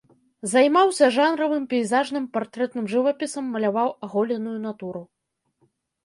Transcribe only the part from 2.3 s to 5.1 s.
партрэтным жывапісам, маляваў аголеную натуру.